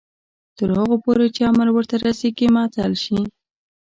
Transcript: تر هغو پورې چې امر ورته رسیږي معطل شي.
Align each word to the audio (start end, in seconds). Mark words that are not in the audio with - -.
تر 0.57 0.69
هغو 0.77 0.95
پورې 1.03 1.27
چې 1.35 1.41
امر 1.51 1.67
ورته 1.73 1.95
رسیږي 2.05 2.47
معطل 2.55 2.93
شي. 3.03 3.19